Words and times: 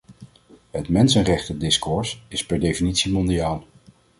Het 0.71 0.89
mensenrechtendiscours 0.89 2.21
is 2.27 2.45
per 2.45 2.59
definitie 2.59 3.11
mondiaal. 3.11 3.63